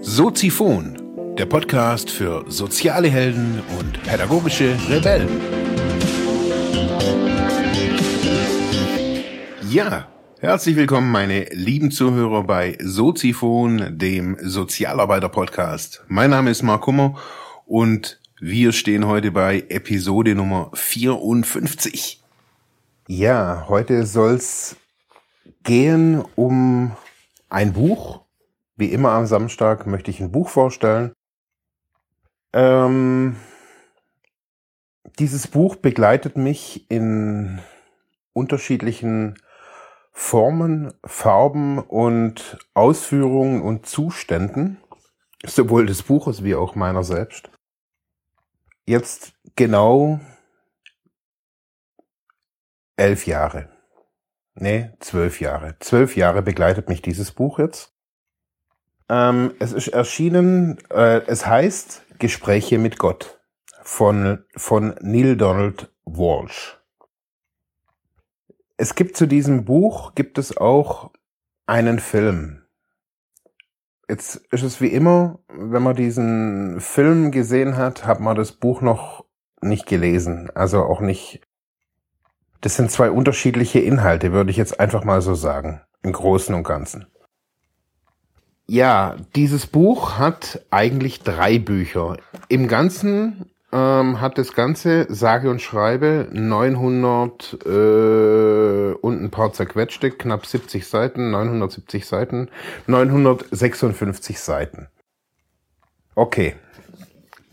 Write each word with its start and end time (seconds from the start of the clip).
Soziphon, 0.00 1.34
der 1.36 1.44
Podcast 1.44 2.10
für 2.10 2.46
soziale 2.48 3.08
Helden 3.08 3.62
und 3.78 4.02
pädagogische 4.04 4.74
Rebellen. 4.88 5.28
Ja, 9.70 10.08
herzlich 10.40 10.76
willkommen, 10.76 11.10
meine 11.10 11.44
lieben 11.50 11.90
Zuhörer 11.90 12.42
bei 12.44 12.78
Soziphon, 12.80 13.98
dem 13.98 14.38
Sozialarbeiter-Podcast. 14.40 16.04
Mein 16.08 16.30
Name 16.30 16.50
ist 16.50 16.62
Mark 16.62 16.86
Hummer 16.86 17.18
und 17.66 18.18
wir 18.40 18.72
stehen 18.72 19.06
heute 19.06 19.30
bei 19.30 19.64
Episode 19.68 20.34
Nummer 20.34 20.70
54. 20.72 22.22
Ja, 23.08 23.66
heute 23.68 24.04
soll's 24.04 24.74
gehen 25.62 26.24
um 26.34 26.96
ein 27.48 27.72
Buch, 27.72 28.22
wie 28.74 28.90
immer 28.90 29.10
am 29.10 29.26
Samstag 29.26 29.86
möchte 29.86 30.10
ich 30.10 30.20
ein 30.20 30.32
Buch 30.32 30.48
vorstellen. 30.48 31.12
Ähm, 32.52 33.36
dieses 35.20 35.46
Buch 35.46 35.76
begleitet 35.76 36.36
mich 36.36 36.90
in 36.90 37.60
unterschiedlichen 38.32 39.40
Formen, 40.10 40.92
Farben 41.04 41.78
und 41.78 42.58
Ausführungen 42.74 43.62
und 43.62 43.86
Zuständen, 43.86 44.78
sowohl 45.44 45.86
des 45.86 46.02
Buches 46.02 46.42
wie 46.42 46.56
auch 46.56 46.74
meiner 46.74 47.04
selbst. 47.04 47.50
Jetzt 48.84 49.32
genau 49.54 50.18
elf 52.96 53.26
Jahre. 53.26 53.68
Nee, 54.54 54.90
zwölf 55.00 55.40
Jahre. 55.40 55.76
Zwölf 55.80 56.16
Jahre 56.16 56.42
begleitet 56.42 56.88
mich 56.88 57.02
dieses 57.02 57.30
Buch 57.32 57.58
jetzt. 57.58 57.94
Ähm, 59.08 59.54
es 59.60 59.72
ist 59.72 59.88
erschienen, 59.88 60.78
äh, 60.90 61.20
es 61.26 61.46
heißt 61.46 62.18
Gespräche 62.18 62.78
mit 62.78 62.98
Gott 62.98 63.40
von, 63.82 64.44
von 64.56 64.94
Neil 65.00 65.36
Donald 65.36 65.92
Walsh. 66.04 66.78
Es 68.78 68.94
gibt 68.94 69.16
zu 69.16 69.26
diesem 69.26 69.64
Buch, 69.64 70.14
gibt 70.14 70.38
es 70.38 70.56
auch 70.56 71.12
einen 71.66 71.98
Film. 71.98 72.62
Jetzt 74.08 74.36
ist 74.52 74.62
es 74.62 74.80
wie 74.80 74.88
immer, 74.88 75.40
wenn 75.48 75.82
man 75.82 75.96
diesen 75.96 76.80
Film 76.80 77.30
gesehen 77.30 77.76
hat, 77.76 78.06
hat 78.06 78.20
man 78.20 78.36
das 78.36 78.52
Buch 78.52 78.80
noch 78.80 79.24
nicht 79.60 79.86
gelesen. 79.86 80.50
Also 80.54 80.82
auch 80.84 81.00
nicht. 81.00 81.45
Das 82.60 82.76
sind 82.76 82.90
zwei 82.90 83.10
unterschiedliche 83.10 83.80
Inhalte, 83.80 84.32
würde 84.32 84.50
ich 84.50 84.56
jetzt 84.56 84.80
einfach 84.80 85.04
mal 85.04 85.20
so 85.22 85.34
sagen. 85.34 85.80
Im 86.02 86.12
Großen 86.12 86.54
und 86.54 86.64
Ganzen. 86.64 87.06
Ja, 88.68 89.16
dieses 89.36 89.66
Buch 89.66 90.18
hat 90.18 90.64
eigentlich 90.70 91.22
drei 91.22 91.58
Bücher. 91.58 92.16
Im 92.48 92.66
Ganzen 92.66 93.50
ähm, 93.72 94.20
hat 94.20 94.38
das 94.38 94.54
Ganze, 94.54 95.06
sage 95.08 95.50
und 95.50 95.60
schreibe, 95.60 96.28
900 96.32 97.58
äh, 97.64 98.92
und 99.00 99.22
ein 99.22 99.30
paar 99.30 99.52
zerquetschte, 99.52 100.10
knapp 100.10 100.46
70 100.46 100.86
Seiten, 100.86 101.30
970 101.30 102.06
Seiten, 102.06 102.48
956 102.86 104.40
Seiten. 104.40 104.88
Okay. 106.14 106.54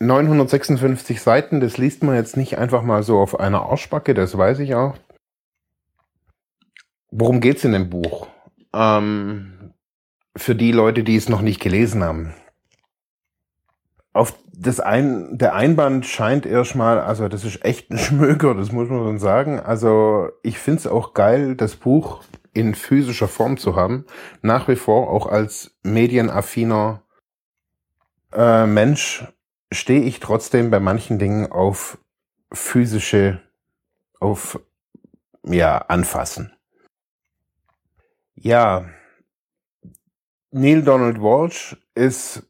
956 0.06 1.22
Seiten, 1.22 1.60
das 1.60 1.78
liest 1.78 2.04
man 2.04 2.16
jetzt 2.16 2.38
nicht 2.38 2.58
einfach 2.58 2.84
mal 2.84 3.04
so 3.04 3.20
auf 3.20 3.40
einer 3.40 3.64
Arschbacke, 3.64 4.14
das 4.14 4.38
weiß 4.38 4.60
ich 4.60 4.76
auch. 4.76 4.96
Worum 7.12 7.42
geht's 7.42 7.64
in 7.64 7.74
dem 7.74 7.90
Buch? 7.90 8.28
Ähm, 8.74 9.74
für 10.36 10.56
die 10.56 10.72
Leute, 10.72 11.04
die 11.04 11.16
es 11.16 11.30
noch 11.30 11.42
nicht 11.42 11.62
gelesen 11.62 12.04
haben. 12.04 12.34
Auf 14.14 14.36
das 14.56 14.80
ein, 14.80 15.38
der 15.38 15.56
Einband 15.56 16.06
scheint 16.06 16.46
erstmal, 16.46 17.00
also 17.00 17.28
das 17.28 17.44
ist 17.44 17.64
echt 17.64 17.92
ein 17.92 17.98
Schmöker, 18.00 18.56
das 18.56 18.72
muss 18.72 18.90
man 18.90 19.00
schon 19.00 19.20
sagen. 19.20 19.60
Also 19.60 20.30
ich 20.42 20.60
finde 20.60 20.80
es 20.80 20.88
auch 20.88 21.14
geil, 21.14 21.56
das 21.56 21.76
Buch 21.76 22.24
in 22.54 22.76
physischer 22.76 23.28
Form 23.28 23.58
zu 23.58 23.76
haben. 23.76 24.06
Nach 24.42 24.68
wie 24.68 24.76
vor 24.76 25.10
auch 25.10 25.28
als 25.28 25.76
medienaffiner 25.84 27.02
äh, 28.32 28.66
Mensch 28.66 29.28
stehe 29.74 30.02
ich 30.02 30.20
trotzdem 30.20 30.72
bei 30.72 30.80
manchen 30.80 31.20
Dingen 31.20 31.52
auf 31.52 31.98
physische, 32.52 33.42
auf 34.20 34.60
ja, 35.46 35.78
anfassen. 35.78 36.54
Ja, 38.36 38.86
Neil 40.52 40.84
Donald 40.84 41.20
Walsh 41.20 41.76
ist 41.96 42.44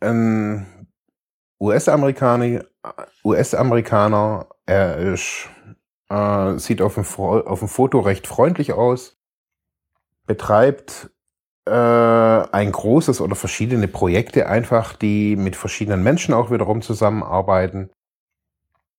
ein 0.00 0.88
US-Amerikaner. 1.60 2.64
US-Amerikaner. 3.24 4.48
Er 4.66 4.98
ist, 4.98 5.48
äh, 6.08 6.58
sieht 6.58 6.82
auf 6.82 6.94
dem, 6.94 7.04
auf 7.04 7.58
dem 7.60 7.68
Foto 7.68 8.00
recht 8.00 8.26
freundlich 8.26 8.72
aus, 8.72 9.16
betreibt 10.26 11.10
äh, 11.66 11.70
ein 11.70 12.72
großes 12.72 13.20
oder 13.20 13.34
verschiedene 13.34 13.88
Projekte 13.88 14.48
einfach, 14.48 14.94
die 14.94 15.36
mit 15.36 15.56
verschiedenen 15.56 16.02
Menschen 16.02 16.34
auch 16.34 16.50
wiederum 16.50 16.82
zusammenarbeiten. 16.82 17.90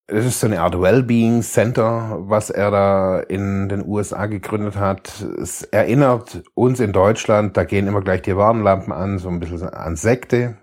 Es 0.09 0.25
ist 0.25 0.39
so 0.39 0.47
eine 0.47 0.61
Art 0.61 0.79
Wellbeing 0.79 1.41
Center, 1.41 2.17
was 2.21 2.49
er 2.49 2.71
da 2.71 3.19
in 3.19 3.67
den 3.67 3.85
USA 3.85 4.25
gegründet 4.27 4.77
hat. 4.77 5.25
Es 5.41 5.63
erinnert 5.63 6.43
uns 6.53 6.79
in 6.79 6.93
Deutschland, 6.93 7.57
da 7.57 7.65
gehen 7.65 7.87
immer 7.87 8.01
gleich 8.01 8.21
die 8.21 8.37
Warnlampen 8.37 8.93
an, 8.93 9.19
so 9.19 9.27
ein 9.27 9.39
bisschen 9.39 9.67
an 9.67 9.97
Sekte, 9.97 10.57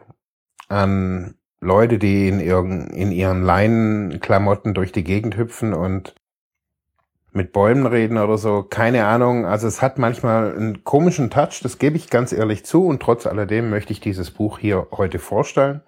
an 0.68 1.34
Leute, 1.60 1.98
die 1.98 2.28
in, 2.28 2.40
ihren, 2.40 2.88
in 2.88 3.12
ihren 3.12 3.42
Leinenklamotten 3.42 4.72
durch 4.72 4.92
die 4.92 5.04
Gegend 5.04 5.36
hüpfen 5.36 5.74
und 5.74 6.14
mit 7.34 7.52
Bäumen 7.52 7.86
reden 7.86 8.16
oder 8.16 8.38
so. 8.38 8.62
Keine 8.62 9.06
Ahnung. 9.06 9.44
Also 9.44 9.66
es 9.66 9.82
hat 9.82 9.98
manchmal 9.98 10.56
einen 10.56 10.84
komischen 10.84 11.30
Touch, 11.30 11.60
das 11.62 11.78
gebe 11.78 11.96
ich 11.96 12.08
ganz 12.08 12.32
ehrlich 12.32 12.64
zu. 12.64 12.86
Und 12.86 13.02
trotz 13.02 13.26
alledem 13.26 13.70
möchte 13.70 13.92
ich 13.92 14.00
dieses 14.00 14.30
Buch 14.30 14.58
hier 14.58 14.86
heute 14.92 15.18
vorstellen, 15.18 15.82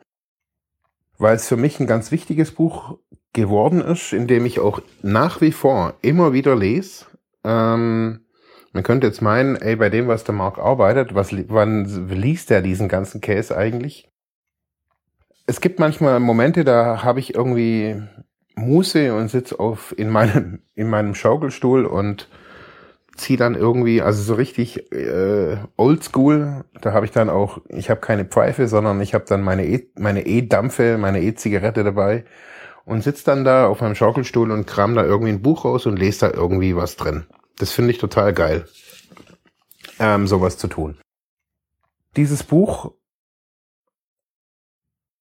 weil 1.19 1.37
es 1.37 1.47
für 1.47 1.57
mich 1.57 1.79
ein 1.79 1.87
ganz 1.87 2.11
wichtiges 2.11 2.51
Buch 2.51 2.99
geworden 3.33 3.81
ist, 3.81 4.13
indem 4.13 4.45
ich 4.45 4.59
auch 4.59 4.81
nach 5.03 5.41
wie 5.41 5.53
vor 5.53 5.95
immer 6.03 6.33
wieder 6.33 6.57
lese. 6.57 7.07
Ähm, 7.45 8.27
man 8.73 8.83
könnte 8.83 9.07
jetzt 9.07 9.23
meinen, 9.23 9.55
ey, 9.55 9.77
bei 9.77 9.89
dem, 9.89 10.09
was 10.09 10.25
der 10.25 10.35
Mark 10.35 10.59
arbeitet, 10.59 11.15
was, 11.15 11.31
wann 11.49 12.09
liest 12.09 12.51
er 12.51 12.61
diesen 12.61 12.89
ganzen 12.89 13.21
Case 13.21 13.57
eigentlich? 13.57 14.11
Es 15.47 15.61
gibt 15.61 15.79
manchmal 15.79 16.19
Momente, 16.19 16.65
da 16.65 17.05
habe 17.05 17.21
ich 17.21 17.37
irgendwie 17.37 18.03
Muße 18.57 19.15
und 19.15 19.29
sitze 19.29 19.61
auf 19.61 19.95
in 19.97 20.11
meinem 20.11 20.61
in 20.75 20.89
meinem 20.89 21.15
Schaukelstuhl 21.15 21.87
und 21.87 22.29
ziehe 23.17 23.39
dann 23.39 23.55
irgendwie, 23.55 24.03
also 24.03 24.23
so 24.23 24.35
richtig 24.35 24.93
äh, 24.93 25.57
Oldschool. 25.77 26.65
Da 26.81 26.93
habe 26.93 27.07
ich 27.07 27.13
dann 27.13 27.31
auch, 27.31 27.59
ich 27.69 27.89
habe 27.89 28.01
keine 28.01 28.27
Pfeife, 28.27 28.69
sondern 28.69 29.01
ich 29.01 29.15
habe 29.15 29.25
dann 29.27 29.43
meine 29.43 29.67
e, 29.67 29.89
meine 29.97 30.27
E-Dampfe, 30.27 30.99
meine 30.99 31.23
E-Zigarette 31.23 31.83
dabei 31.83 32.25
und 32.85 33.03
sitze 33.03 33.25
dann 33.25 33.45
da 33.45 33.67
auf 33.67 33.81
meinem 33.81 33.95
Schaukelstuhl 33.95 34.51
und 34.51 34.67
kram 34.67 34.95
da 34.95 35.05
irgendwie 35.05 35.33
ein 35.33 35.43
Buch 35.43 35.65
raus 35.65 35.87
und 35.87 35.99
lese 35.99 36.29
da 36.31 36.33
irgendwie 36.33 36.77
was 36.77 36.97
drin. 36.97 37.27
Das 37.59 37.73
finde 37.73 37.91
ich 37.91 37.99
total 37.99 38.33
geil, 38.33 38.67
ähm, 39.99 40.27
sowas 40.27 40.59
zu 40.59 40.69
tun. 40.69 40.99
Dieses 42.17 42.43
Buch, 42.43 42.93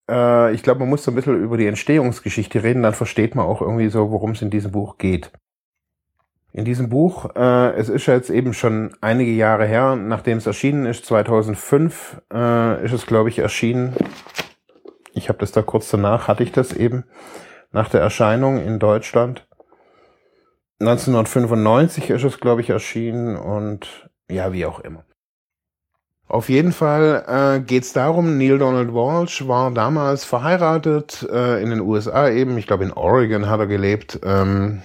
äh, 0.09 0.53
ich 0.53 0.63
glaube, 0.63 0.81
man 0.81 0.89
muss 0.89 1.03
so 1.03 1.11
ein 1.11 1.15
bisschen 1.15 1.41
über 1.41 1.57
die 1.57 1.67
Entstehungsgeschichte 1.67 2.63
reden, 2.63 2.83
dann 2.83 2.93
versteht 2.93 3.35
man 3.35 3.45
auch 3.45 3.61
irgendwie 3.61 3.89
so, 3.89 4.11
worum 4.11 4.31
es 4.31 4.41
in 4.41 4.49
diesem 4.49 4.71
Buch 4.71 4.97
geht. 4.97 5.31
In 6.51 6.63
diesem 6.63 6.87
Buch, 6.87 7.35
äh, 7.35 7.73
es 7.75 7.89
ist 7.89 8.05
jetzt 8.05 8.29
eben 8.29 8.53
schon 8.53 8.95
einige 9.01 9.31
Jahre 9.31 9.65
her, 9.65 9.97
nachdem 9.97 10.37
es 10.37 10.47
erschienen 10.47 10.85
ist, 10.85 11.05
2005 11.05 12.21
äh, 12.33 12.85
ist 12.85 12.93
es, 12.93 13.05
glaube 13.05 13.29
ich, 13.29 13.39
erschienen. 13.39 13.93
Ich 15.13 15.27
habe 15.27 15.39
das 15.39 15.51
da 15.51 15.61
kurz 15.61 15.89
danach, 15.89 16.27
hatte 16.27 16.43
ich 16.43 16.53
das 16.53 16.71
eben 16.71 17.03
nach 17.71 17.89
der 17.89 17.99
Erscheinung 17.99 18.57
in 18.57 18.79
Deutschland. 18.79 19.45
1995 20.79 22.09
ist 22.09 22.23
es, 22.23 22.39
glaube 22.39 22.61
ich, 22.61 22.69
erschienen 22.69 23.35
und 23.35 24.09
ja, 24.29 24.53
wie 24.53 24.65
auch 24.65 24.79
immer. 24.79 25.03
Auf 26.27 26.49
jeden 26.49 26.71
Fall 26.71 27.23
äh, 27.27 27.59
geht 27.61 27.83
es 27.83 27.93
darum, 27.93 28.37
Neil 28.37 28.57
Donald 28.57 28.93
Walsh 28.93 29.47
war 29.47 29.69
damals 29.71 30.25
verheiratet 30.25 31.27
äh, 31.31 31.61
in 31.61 31.69
den 31.69 31.81
USA 31.81 32.29
eben, 32.29 32.57
ich 32.57 32.65
glaube 32.65 32.83
in 32.83 32.91
Oregon 32.91 33.47
hat 33.47 33.59
er 33.59 33.67
gelebt, 33.67 34.19
ähm, 34.23 34.81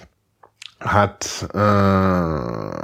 hat 0.79 1.49
äh, 1.53 2.81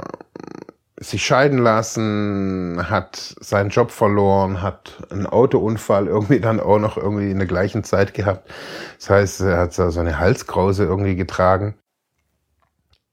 sich 1.00 1.24
scheiden 1.24 1.58
lassen, 1.58 2.90
hat 2.90 3.36
seinen 3.40 3.70
Job 3.70 3.92
verloren, 3.92 4.60
hat 4.60 5.04
einen 5.10 5.26
Autounfall 5.26 6.08
irgendwie 6.08 6.40
dann 6.40 6.58
auch 6.58 6.80
noch 6.80 6.96
irgendwie 6.96 7.30
in 7.30 7.38
der 7.38 7.46
gleichen 7.46 7.84
Zeit 7.84 8.14
gehabt. 8.14 8.50
Das 8.98 9.10
heißt, 9.10 9.40
er 9.42 9.58
hat 9.58 9.72
so 9.72 10.00
eine 10.00 10.18
Halskrause 10.18 10.84
irgendwie 10.84 11.14
getragen. 11.14 11.76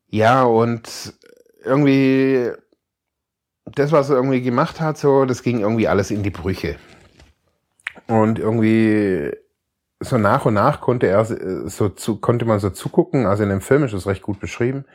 Ja, 0.08 0.44
und 0.44 1.14
irgendwie 1.64 2.52
das, 3.66 3.92
was 3.92 4.10
er 4.10 4.18
irgendwie 4.18 4.42
gemacht 4.42 4.80
hat, 4.80 4.98
so, 4.98 5.26
das 5.26 5.44
ging 5.44 5.60
irgendwie 5.60 5.88
alles 5.88 6.12
in 6.12 6.24
die 6.24 6.30
Brüche. 6.30 6.76
Und 8.08 8.40
irgendwie 8.40 9.32
so 10.00 10.18
nach 10.18 10.46
und 10.46 10.54
nach 10.54 10.82
konnte 10.82 11.08
er 11.08 11.26
so 11.26 11.90
zu, 11.90 12.20
konnte 12.20 12.46
man 12.46 12.60
so 12.60 12.70
zugucken, 12.70 13.26
also 13.26 13.44
in 13.44 13.50
dem 13.50 13.62
Film 13.62 13.84
ist 13.84 13.94
es 13.94 14.08
recht 14.08 14.22
gut 14.22 14.40
beschrieben, 14.40 14.86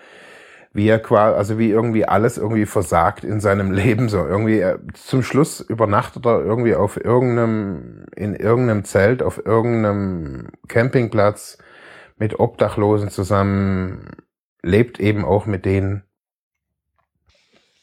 wie 0.72 0.88
er 0.88 1.00
quasi, 1.00 1.36
also 1.36 1.58
wie 1.58 1.70
irgendwie 1.70 2.04
alles 2.04 2.38
irgendwie 2.38 2.66
versagt 2.66 3.24
in 3.24 3.40
seinem 3.40 3.72
Leben, 3.72 4.08
so 4.08 4.18
irgendwie 4.18 4.58
er, 4.58 4.78
zum 4.94 5.22
Schluss 5.22 5.60
übernachtet 5.60 6.26
er 6.26 6.40
irgendwie 6.40 6.74
auf 6.74 7.02
irgendeinem, 7.02 8.04
in 8.14 8.34
irgendeinem 8.34 8.84
Zelt, 8.84 9.22
auf 9.22 9.44
irgendeinem 9.44 10.48
Campingplatz 10.68 11.58
mit 12.16 12.38
Obdachlosen 12.38 13.10
zusammen, 13.10 14.10
lebt 14.62 15.00
eben 15.00 15.24
auch 15.24 15.46
mit 15.46 15.64
denen. 15.64 16.04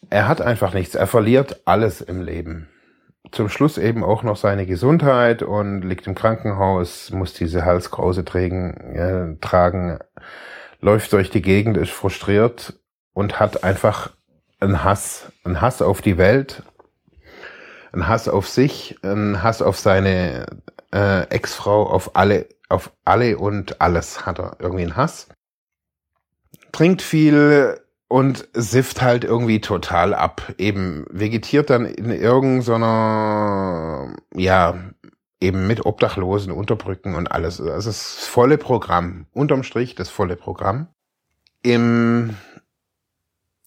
Er 0.10 0.28
hat 0.28 0.42
einfach 0.42 0.74
nichts, 0.74 0.96
er 0.96 1.08
verliert 1.08 1.62
alles 1.66 2.02
im 2.02 2.22
Leben. 2.22 2.70
Zum 3.32 3.50
Schluss 3.50 3.78
eben 3.78 4.04
auch 4.04 4.24
noch 4.24 4.38
seine 4.38 4.66
Gesundheit 4.66 5.44
und 5.44 5.82
liegt 5.82 6.08
im 6.08 6.16
Krankenhaus, 6.16 7.12
muss 7.12 7.34
diese 7.34 7.66
Halskrause 7.66 8.24
tragen, 8.24 8.96
äh, 8.96 9.40
tragen, 9.42 10.00
läuft 10.80 11.12
durch 11.12 11.30
die 11.30 11.42
Gegend, 11.42 11.76
ist 11.76 11.92
frustriert 11.92 12.80
und 13.14 13.40
hat 13.40 13.64
einfach 13.64 14.12
einen 14.60 14.84
Hass, 14.84 15.32
einen 15.44 15.60
Hass 15.60 15.82
auf 15.82 16.02
die 16.02 16.18
Welt, 16.18 16.64
einen 17.92 18.08
Hass 18.08 18.30
auf 18.30 18.48
sich, 18.48 18.98
einen 19.02 19.44
Hass 19.44 19.62
auf 19.62 19.78
seine 19.78 20.46
äh, 20.94 21.24
Ex-Frau, 21.30 21.84
auf 21.88 22.16
alle, 22.16 22.48
auf 22.70 22.92
alle 23.06 23.38
und 23.38 23.82
alles 23.82 24.26
hat 24.26 24.40
er. 24.40 24.58
Irgendwie 24.60 24.84
einen 24.84 24.96
Hass. 24.96 25.28
Trinkt 26.72 27.02
viel, 27.02 27.80
und 28.08 28.48
sifft 28.54 29.02
halt 29.02 29.24
irgendwie 29.24 29.62
total 29.62 30.14
ab. 30.14 30.54
Eben 30.58 31.06
vegetiert 31.10 31.70
dann 31.70 31.86
in 31.86 32.12
irgendeiner, 32.12 34.16
ja, 34.34 34.76
eben 35.40 35.68
mit 35.68 35.86
Obdachlosen, 35.86 36.52
Unterbrücken 36.52 37.16
und 37.16 37.32
alles. 37.32 37.62
Also 37.62 37.90
das 37.90 38.28
volle 38.28 38.58
Programm. 38.58 39.28
Unterm 39.34 39.64
Strich 39.64 39.96
das 39.96 40.10
volle 40.10 40.36
Programm. 40.36 40.88
Im, 41.64 42.36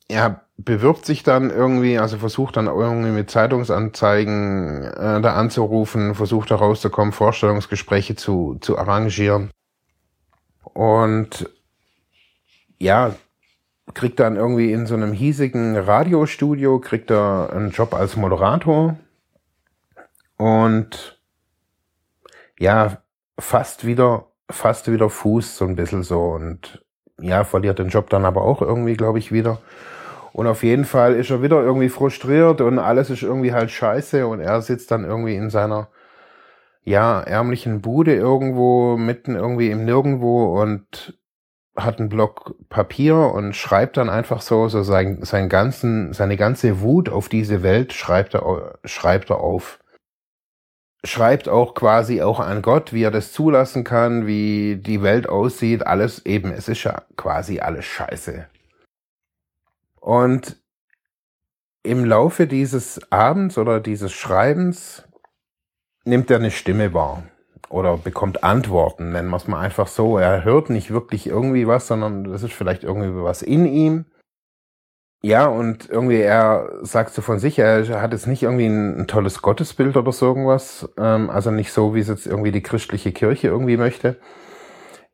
er 0.09 0.47
bewirbt 0.57 1.07
sich 1.07 1.23
dann 1.23 1.51
irgendwie, 1.51 1.99
also 1.99 2.19
versucht 2.19 2.57
dann 2.57 2.67
irgendwie 2.67 3.11
mit 3.11 3.31
Zeitungsanzeigen 3.31 4.85
äh, 4.85 5.21
da 5.21 5.35
anzurufen, 5.35 6.15
versucht 6.15 6.51
da 6.51 6.57
rauszukommen, 6.57 7.13
Vorstellungsgespräche 7.13 8.17
zu, 8.17 8.59
zu 8.61 8.79
arrangieren. 8.79 9.51
Und 10.63 11.49
ja, 12.79 13.15
kriegt 13.95 14.21
dann 14.21 14.37
irgendwie 14.37 14.73
in 14.73 14.87
so 14.87 14.95
einem 14.95 15.13
hiesigen 15.13 15.77
Radiostudio, 15.77 16.79
kriegt 16.79 17.11
er 17.11 17.51
einen 17.53 17.71
Job 17.71 17.95
als 17.95 18.17
Moderator. 18.17 18.97
Und 20.37 21.21
ja, 22.59 22.99
fast 23.39 23.87
wieder, 23.87 24.27
fast 24.51 24.91
wieder 24.91 25.11
Fuß 25.11 25.57
so 25.57 25.65
ein 25.65 25.77
bisschen 25.77 26.03
so. 26.03 26.21
Und 26.31 26.85
ja, 27.21 27.45
verliert 27.45 27.79
den 27.79 27.89
Job 27.89 28.11
dann 28.11 28.25
aber 28.25 28.43
auch 28.43 28.63
irgendwie, 28.63 28.95
glaube 28.95 29.19
ich, 29.19 29.33
wieder. 29.33 29.59
Und 30.33 30.47
auf 30.47 30.63
jeden 30.63 30.85
Fall 30.85 31.15
ist 31.15 31.31
er 31.31 31.43
wieder 31.43 31.61
irgendwie 31.61 31.89
frustriert 31.89 32.61
und 32.61 32.79
alles 32.79 33.11
ist 33.11 33.23
irgendwie 33.23 33.53
halt 33.53 33.71
scheiße. 33.71 34.27
Und 34.27 34.41
er 34.41 34.63
sitzt 34.63 34.91
dann 34.91 35.05
irgendwie 35.05 35.35
in 35.35 35.51
seiner, 35.51 35.89
ja, 36.85 37.21
ärmlichen 37.21 37.81
Bude 37.81 38.15
irgendwo, 38.15 38.97
mitten 38.97 39.35
irgendwie 39.35 39.71
im 39.71 39.85
Nirgendwo. 39.85 40.61
Und 40.61 41.19
hat 41.85 41.99
einen 41.99 42.09
Block 42.09 42.55
Papier 42.69 43.17
und 43.17 43.55
schreibt 43.55 43.97
dann 43.97 44.09
einfach 44.09 44.43
so, 44.43 44.69
so 44.69 44.83
sein, 44.83 45.23
sein 45.23 45.49
ganzen, 45.49 46.13
seine 46.13 46.37
ganze 46.37 46.81
Wut 46.81 47.09
auf 47.09 47.29
diese 47.29 47.63
Welt 47.63 47.93
schreibt 47.93 48.35
er, 48.35 48.79
schreibt 48.85 49.31
er 49.31 49.41
auf. 49.41 49.79
Schreibt 51.03 51.49
auch 51.49 51.75
quasi 51.75 52.21
auch 52.21 52.41
an 52.41 52.61
Gott, 52.61 52.93
wie 52.93 53.03
er 53.05 53.11
das 53.11 53.33
zulassen 53.33 53.85
kann, 53.85 54.27
wie 54.27 54.77
die 54.77 55.03
Welt 55.03 55.29
aussieht, 55.29 55.87
alles 55.87 56.27
eben, 56.27 56.53
es 56.53 56.69
ist 56.69 56.85
ja 56.85 57.03
quasi 57.17 57.61
alles 57.61 57.87
scheiße. 57.87 58.47
Und 59.99 60.57
im 61.83 62.05
Laufe 62.05 62.47
dieses 62.47 63.01
Abends 63.11 63.57
oder 63.57 63.81
dieses 63.81 64.13
Schreibens 64.13 65.09
nimmt 66.05 66.31
er 66.31 66.37
eine 66.37 66.51
Stimme 66.51 66.93
wahr 66.93 67.23
oder 67.71 67.97
bekommt 67.97 68.43
Antworten, 68.43 69.13
nennen 69.13 69.31
wir 69.31 69.37
es 69.37 69.47
mal 69.47 69.61
einfach 69.61 69.87
so. 69.87 70.19
Er 70.19 70.45
hört 70.45 70.71
nicht 70.71 70.91
wirklich 70.91 71.29
irgendwie 71.29 71.67
was, 71.69 71.87
sondern 71.87 72.25
das 72.25 72.43
ist 72.43 72.53
vielleicht 72.53 72.83
irgendwie 72.83 73.23
was 73.23 73.43
in 73.43 73.65
ihm. 73.65 74.07
Ja, 75.23 75.47
und 75.47 75.89
irgendwie 75.89 76.21
er 76.21 76.71
sagt 76.83 77.13
so 77.13 77.23
von 77.23 77.39
sich, 77.39 77.59
er 77.59 77.87
hat 78.03 78.13
jetzt 78.13 78.27
nicht 78.27 78.43
irgendwie 78.43 78.67
ein, 78.67 79.03
ein 79.03 79.07
tolles 79.07 79.41
Gottesbild 79.41 79.97
oder 79.97 80.13
so 80.13 80.27
irgendwas, 80.27 80.89
ähm, 80.99 81.31
also 81.31 81.51
nicht 81.51 81.73
so, 81.73 81.95
wie 81.95 82.01
es 82.01 82.09
jetzt 82.09 82.27
irgendwie 82.27 82.53
die 82.53 82.63
christliche 82.63 83.13
Kirche 83.13 83.49
irgendwie 83.49 83.77
möchte. 83.77 84.19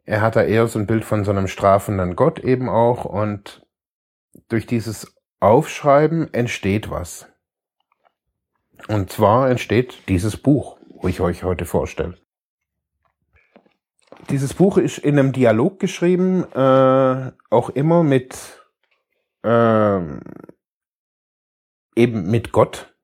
Er 0.05 0.23
hat 0.23 0.37
da 0.37 0.43
eher 0.43 0.67
so 0.69 0.79
ein 0.79 0.87
Bild 0.87 1.05
von 1.05 1.25
so 1.25 1.33
einem 1.33 1.49
strafenden 1.49 2.17
Gott 2.17 2.39
eben 2.39 2.69
auch 2.69 3.05
und 3.05 3.67
durch 4.49 4.67
dieses 4.67 5.15
Aufschreiben 5.41 6.33
entsteht 6.33 6.89
was. 6.89 7.27
Und 8.89 9.11
zwar 9.11 9.51
entsteht 9.51 10.09
dieses 10.09 10.37
Buch, 10.37 10.79
wo 10.89 11.09
ich 11.09 11.21
euch 11.21 11.43
heute 11.43 11.65
vorstelle. 11.65 12.17
Dieses 14.31 14.55
Buch 14.55 14.79
ist 14.79 14.99
in 14.99 15.19
einem 15.19 15.33
Dialog 15.33 15.79
geschrieben, 15.79 16.45
äh, 16.53 17.33
auch 17.51 17.71
immer 17.71 18.03
mit 18.03 18.63
ähm, 19.45 20.21
eben 21.95 22.31
mit 22.31 22.53
Gott. 22.53 22.95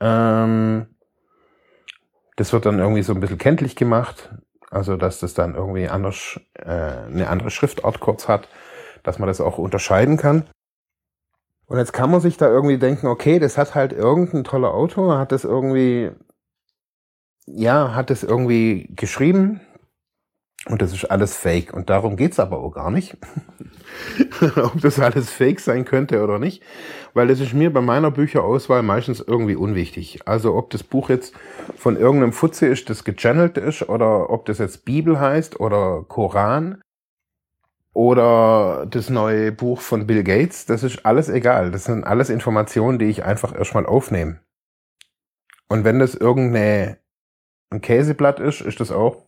Ähm, 0.00 0.86
das 2.36 2.52
wird 2.52 2.66
dann 2.66 2.78
irgendwie 2.78 3.02
so 3.02 3.12
ein 3.12 3.20
bisschen 3.20 3.38
kenntlich 3.38 3.76
gemacht, 3.76 4.34
also 4.70 4.96
dass 4.96 5.20
das 5.20 5.34
dann 5.34 5.54
irgendwie 5.54 5.88
anders, 5.88 6.40
äh, 6.54 6.64
eine 6.64 7.28
andere 7.28 7.50
Schriftart 7.50 8.00
kurz 8.00 8.28
hat, 8.28 8.48
dass 9.02 9.18
man 9.18 9.26
das 9.26 9.40
auch 9.40 9.58
unterscheiden 9.58 10.16
kann. 10.16 10.48
Und 11.66 11.78
jetzt 11.78 11.92
kann 11.92 12.10
man 12.10 12.20
sich 12.20 12.36
da 12.36 12.48
irgendwie 12.48 12.78
denken, 12.78 13.06
okay, 13.06 13.38
das 13.38 13.56
hat 13.56 13.74
halt 13.74 13.92
irgendein 13.92 14.44
toller 14.44 14.74
Autor, 14.74 15.18
hat 15.18 15.32
das 15.32 15.44
irgendwie, 15.44 16.10
ja, 17.46 17.94
hat 17.94 18.10
das 18.10 18.22
irgendwie 18.22 18.92
geschrieben, 18.96 19.60
und 20.66 20.82
das 20.82 20.92
ist 20.92 21.06
alles 21.06 21.36
fake. 21.36 21.72
Und 21.72 21.88
darum 21.88 22.16
geht's 22.16 22.38
aber 22.38 22.58
auch 22.58 22.72
gar 22.72 22.90
nicht. 22.90 23.16
Ob 24.56 24.80
das 24.80 25.00
alles 25.00 25.30
fake 25.30 25.58
sein 25.58 25.84
könnte 25.86 26.22
oder 26.22 26.38
nicht. 26.38 26.62
Weil 27.14 27.28
das 27.28 27.40
ist 27.40 27.54
mir 27.54 27.72
bei 27.72 27.80
meiner 27.80 28.10
Bücherauswahl 28.10 28.82
meistens 28.82 29.20
irgendwie 29.20 29.56
unwichtig. 29.56 30.20
Also 30.26 30.54
ob 30.54 30.70
das 30.70 30.82
Buch 30.82 31.08
jetzt 31.08 31.34
von 31.76 31.96
irgendeinem 31.96 32.32
Futze 32.32 32.66
ist, 32.66 32.88
das 32.88 33.04
gechannelt 33.04 33.58
ist, 33.58 33.88
oder 33.88 34.30
ob 34.30 34.46
das 34.46 34.58
jetzt 34.58 34.84
Bibel 34.84 35.18
heißt 35.18 35.58
oder 35.58 36.04
Koran 36.06 36.82
oder 37.92 38.86
das 38.88 39.10
neue 39.10 39.50
Buch 39.50 39.80
von 39.80 40.06
Bill 40.06 40.22
Gates, 40.22 40.66
das 40.66 40.84
ist 40.84 41.04
alles 41.04 41.28
egal. 41.28 41.70
Das 41.72 41.84
sind 41.84 42.04
alles 42.04 42.30
Informationen, 42.30 42.98
die 42.98 43.06
ich 43.06 43.24
einfach 43.24 43.54
erstmal 43.54 43.86
aufnehme. 43.86 44.40
Und 45.68 45.84
wenn 45.84 45.98
das 45.98 46.14
irgendein 46.14 46.98
Käseblatt 47.80 48.40
ist, 48.40 48.60
ist 48.60 48.78
das 48.78 48.92
auch 48.92 49.24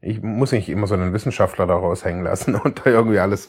ich 0.00 0.22
muss 0.22 0.52
nicht 0.52 0.68
immer 0.68 0.86
so 0.86 0.94
einen 0.94 1.12
Wissenschaftler 1.12 1.66
daraus 1.66 2.04
hängen 2.04 2.22
lassen 2.22 2.54
und 2.64 2.80
da 2.84 2.90
irgendwie 2.90 3.18
alles. 3.18 3.48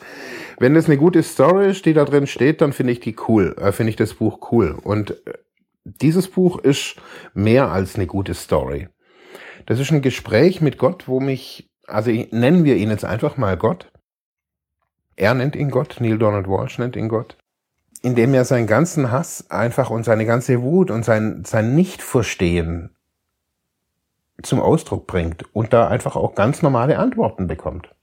Wenn 0.57 0.73
das 0.73 0.85
eine 0.85 0.97
gute 0.97 1.23
Story 1.23 1.69
ist, 1.69 1.85
die 1.85 1.93
da 1.93 2.05
drin 2.05 2.27
steht, 2.27 2.61
dann 2.61 2.73
finde 2.73 2.93
ich 2.93 2.99
die 2.99 3.15
cool, 3.27 3.55
äh, 3.59 3.71
finde 3.71 3.91
ich 3.91 3.95
das 3.95 4.15
Buch 4.15 4.51
cool. 4.51 4.77
Und 4.81 5.11
äh, 5.27 5.33
dieses 5.83 6.29
Buch 6.29 6.59
ist 6.59 6.95
mehr 7.33 7.71
als 7.71 7.95
eine 7.95 8.07
gute 8.07 8.33
Story. 8.33 8.89
Das 9.65 9.79
ist 9.79 9.91
ein 9.91 10.01
Gespräch 10.01 10.61
mit 10.61 10.77
Gott, 10.77 11.07
wo 11.07 11.19
mich, 11.19 11.69
also 11.85 12.11
nennen 12.11 12.63
wir 12.63 12.75
ihn 12.75 12.89
jetzt 12.89 13.05
einfach 13.05 13.37
mal 13.37 13.55
Gott. 13.57 13.91
Er 15.15 15.33
nennt 15.33 15.55
ihn 15.55 15.69
Gott, 15.69 15.97
Neil 15.99 16.17
Donald 16.17 16.47
Walsh 16.47 16.79
nennt 16.79 16.95
ihn 16.95 17.09
Gott, 17.09 17.37
indem 18.01 18.33
er 18.33 18.45
seinen 18.45 18.67
ganzen 18.67 19.11
Hass 19.11 19.51
einfach 19.51 19.89
und 19.89 20.03
seine 20.03 20.25
ganze 20.25 20.61
Wut 20.61 20.91
und 20.91 21.03
sein, 21.03 21.43
sein 21.45 21.75
Nicht-Verstehen 21.75 22.95
zum 24.43 24.61
Ausdruck 24.61 25.07
bringt 25.07 25.43
und 25.53 25.73
da 25.73 25.87
einfach 25.87 26.15
auch 26.15 26.35
ganz 26.35 26.61
normale 26.61 26.97
Antworten 26.99 27.47
bekommt. 27.47 27.93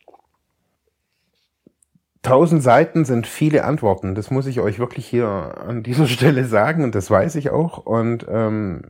Tausend 2.23 2.63
Seiten 2.63 3.05
sind 3.05 3.27
viele 3.27 3.65
Antworten. 3.65 4.15
Das 4.17 4.31
muss 4.33 4.47
ich 4.47 4.61
euch 4.61 4.79
wirklich 4.79 5.07
hier 5.07 5.29
an 5.29 5.83
dieser 5.83 6.07
Stelle 6.09 6.45
sagen 6.45 6.83
und 6.83 6.95
das 6.95 7.11
weiß 7.11 7.37
ich 7.37 7.51
auch. 7.51 7.79
Und 7.79 8.27
ähm, 8.29 8.83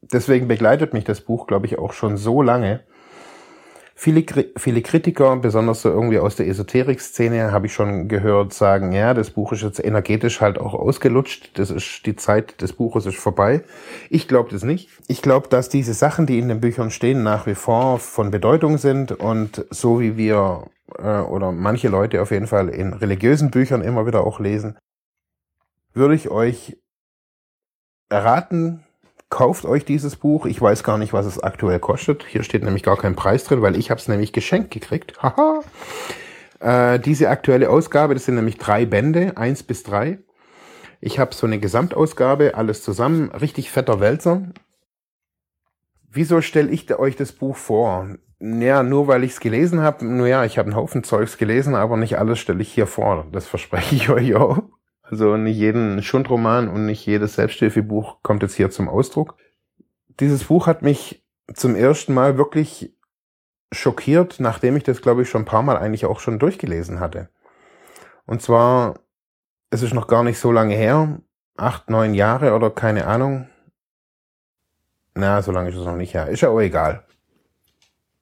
deswegen 0.00 0.48
begleitet 0.48 0.94
mich 0.94 1.04
das 1.04 1.20
Buch, 1.20 1.46
glaube 1.46 1.66
ich, 1.66 1.78
auch 1.78 1.92
schon 1.92 2.16
so 2.16 2.42
lange. 2.42 2.80
Viele, 3.98 4.24
viele 4.58 4.82
Kritiker, 4.82 5.36
besonders 5.36 5.80
so 5.80 5.88
irgendwie 5.88 6.18
aus 6.18 6.36
der 6.36 6.46
Esoterik-Szene, 6.48 7.50
habe 7.50 7.64
ich 7.64 7.72
schon 7.72 8.08
gehört, 8.08 8.52
sagen, 8.52 8.92
ja, 8.92 9.14
das 9.14 9.30
Buch 9.30 9.52
ist 9.52 9.62
jetzt 9.62 9.82
energetisch 9.82 10.42
halt 10.42 10.58
auch 10.58 10.74
ausgelutscht. 10.74 11.58
Das 11.58 11.70
ist, 11.70 12.04
die 12.04 12.14
Zeit 12.14 12.60
des 12.60 12.74
Buches 12.74 13.06
ist 13.06 13.16
vorbei. 13.16 13.64
Ich 14.10 14.28
glaube 14.28 14.50
das 14.50 14.64
nicht. 14.64 14.90
Ich 15.08 15.22
glaube, 15.22 15.48
dass 15.48 15.70
diese 15.70 15.94
Sachen, 15.94 16.26
die 16.26 16.38
in 16.38 16.48
den 16.48 16.60
Büchern 16.60 16.90
stehen, 16.90 17.22
nach 17.22 17.46
wie 17.46 17.54
vor 17.54 17.98
von 17.98 18.30
Bedeutung 18.30 18.76
sind 18.76 19.12
und 19.12 19.64
so 19.70 19.98
wie 19.98 20.18
wir 20.18 20.66
äh, 20.98 21.20
oder 21.20 21.50
manche 21.50 21.88
Leute 21.88 22.20
auf 22.20 22.32
jeden 22.32 22.46
Fall 22.46 22.68
in 22.68 22.92
religiösen 22.92 23.50
Büchern 23.50 23.80
immer 23.80 24.06
wieder 24.06 24.24
auch 24.24 24.40
lesen, 24.40 24.76
würde 25.94 26.14
ich 26.14 26.28
euch 26.28 26.76
erraten, 28.10 28.85
kauft 29.30 29.64
euch 29.64 29.84
dieses 29.84 30.16
Buch. 30.16 30.46
Ich 30.46 30.60
weiß 30.60 30.84
gar 30.84 30.98
nicht, 30.98 31.12
was 31.12 31.26
es 31.26 31.42
aktuell 31.42 31.78
kostet. 31.80 32.24
Hier 32.24 32.42
steht 32.42 32.62
nämlich 32.62 32.82
gar 32.82 32.96
kein 32.96 33.16
Preis 33.16 33.44
drin, 33.44 33.62
weil 33.62 33.76
ich 33.76 33.90
habe 33.90 34.00
es 34.00 34.08
nämlich 34.08 34.32
geschenkt 34.32 34.70
gekriegt. 34.70 35.14
Haha. 35.22 35.60
äh, 36.60 37.00
diese 37.00 37.28
aktuelle 37.28 37.70
Ausgabe, 37.70 38.14
das 38.14 38.24
sind 38.24 38.36
nämlich 38.36 38.58
drei 38.58 38.86
Bände, 38.86 39.36
eins 39.36 39.62
bis 39.62 39.82
drei. 39.82 40.18
Ich 41.00 41.18
habe 41.18 41.34
so 41.34 41.46
eine 41.46 41.58
Gesamtausgabe, 41.58 42.54
alles 42.54 42.82
zusammen, 42.82 43.30
richtig 43.30 43.70
fetter 43.70 44.00
Wälzer. 44.00 44.42
Wieso 46.10 46.40
stelle 46.40 46.70
ich 46.70 46.92
euch 46.98 47.16
das 47.16 47.32
Buch 47.32 47.56
vor? 47.56 48.08
Naja, 48.38 48.82
nur 48.82 49.06
weil 49.06 49.24
ich 49.24 49.32
es 49.32 49.40
gelesen 49.40 49.80
habe. 49.80 50.04
Nur 50.06 50.26
ja, 50.26 50.44
ich 50.44 50.58
habe 50.58 50.68
einen 50.68 50.76
Haufen 50.76 51.04
Zeugs 51.04 51.36
gelesen, 51.36 51.74
aber 51.74 51.96
nicht 51.96 52.18
alles 52.18 52.38
stelle 52.38 52.62
ich 52.62 52.72
hier 52.72 52.86
vor. 52.86 53.26
Das 53.32 53.46
verspreche 53.46 53.94
ich 53.94 54.08
euch 54.10 54.34
auch. 54.34 54.62
Also 55.08 55.36
nicht 55.36 55.56
jeden 55.56 56.02
Schundroman 56.02 56.68
und 56.68 56.86
nicht 56.86 57.06
jedes 57.06 57.34
Selbsthilfebuch 57.34 58.22
kommt 58.22 58.42
jetzt 58.42 58.54
hier 58.54 58.70
zum 58.70 58.88
Ausdruck. 58.88 59.36
Dieses 60.18 60.44
Buch 60.44 60.66
hat 60.66 60.82
mich 60.82 61.24
zum 61.54 61.76
ersten 61.76 62.12
Mal 62.12 62.38
wirklich 62.38 62.92
schockiert, 63.72 64.40
nachdem 64.40 64.76
ich 64.76 64.82
das, 64.82 65.02
glaube 65.02 65.22
ich, 65.22 65.28
schon 65.28 65.42
ein 65.42 65.46
paar 65.46 65.62
Mal 65.62 65.76
eigentlich 65.76 66.06
auch 66.06 66.18
schon 66.18 66.38
durchgelesen 66.38 66.98
hatte. 66.98 67.28
Und 68.26 68.42
zwar, 68.42 68.98
es 69.70 69.82
ist 69.82 69.94
noch 69.94 70.08
gar 70.08 70.24
nicht 70.24 70.40
so 70.40 70.50
lange 70.50 70.74
her, 70.74 71.20
acht, 71.56 71.88
neun 71.88 72.14
Jahre 72.14 72.54
oder 72.54 72.70
keine 72.70 73.06
Ahnung. 73.06 73.48
Na, 75.14 75.40
so 75.40 75.52
lange 75.52 75.70
ist 75.70 75.76
es 75.76 75.84
noch 75.84 75.96
nicht 75.96 76.14
her. 76.14 76.28
Ist 76.28 76.40
ja 76.40 76.48
auch 76.48 76.60
egal 76.60 77.05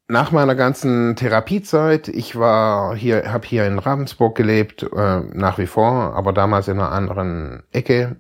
nach 0.09 0.33
meiner 0.33 0.55
ganzen 0.55 1.17
Therapiezeit, 1.17 2.09
ich 2.09 2.37
war 2.37 2.95
hier, 2.95 3.33
habe 3.33 3.47
hier 3.47 3.67
in 3.67 3.79
Ravensburg 3.79 4.37
gelebt, 4.37 4.83
äh, 4.83 5.21
nach 5.21 5.59
wie 5.59 5.67
vor, 5.67 6.15
aber 6.15 6.33
damals 6.33 6.69
in 6.69 6.79
einer 6.79 6.93
anderen 6.93 7.63
Ecke. 7.73 8.17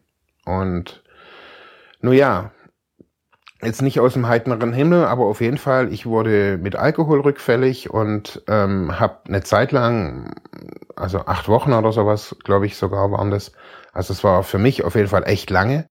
Und 0.47 1.03
nun 2.01 2.15
ja, 2.15 2.53
jetzt 3.63 3.83
nicht 3.83 4.01
aus 4.01 4.15
dem 4.15 4.27
heiteren 4.29 4.73
Himmel, 4.73 5.05
aber 5.05 5.27
auf 5.27 5.41
jeden 5.41 5.59
Fall, 5.59 5.93
ich 5.93 6.07
wurde 6.07 6.59
mit 6.59 6.77
Alkohol 6.77 7.21
rückfällig 7.21 7.91
und 7.91 8.43
ähm, 8.49 8.99
habe 8.99 9.21
eine 9.27 9.43
Zeit 9.43 9.73
lang, 9.73 10.35
also 10.97 11.21
acht 11.27 11.49
Wochen 11.49 11.73
oder 11.73 11.93
sowas, 11.93 12.37
glaube 12.45 12.67
ich 12.67 12.77
sogar 12.77 13.11
waren 13.11 13.31
das. 13.31 13.53
Also 13.93 14.13
es 14.13 14.25
war 14.25 14.43
für 14.43 14.59
mich 14.59 14.85
auf 14.85 14.95
jeden 14.95 15.09
Fall 15.09 15.25
echt 15.27 15.51
lange 15.51 15.87